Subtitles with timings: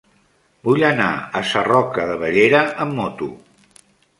[0.69, 3.29] Vull anar a Sarroca de Bellera amb moto.